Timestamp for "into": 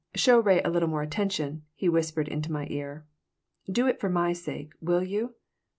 2.27-2.51